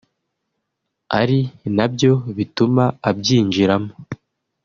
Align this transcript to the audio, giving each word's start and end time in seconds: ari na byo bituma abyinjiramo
ari 1.19 1.39
na 1.75 1.85
byo 1.93 2.13
bituma 2.37 2.83
abyinjiramo 3.09 3.91